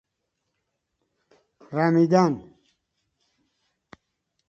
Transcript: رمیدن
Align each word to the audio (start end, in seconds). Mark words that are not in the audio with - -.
رمیدن 1.71 2.55